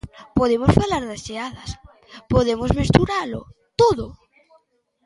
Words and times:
Podemos 0.39 0.71
falar 0.79 1.03
das 1.09 1.23
xeadas, 1.27 1.69
podemos 2.33 2.71
mesturalo 2.79 3.39
todo. 3.81 4.05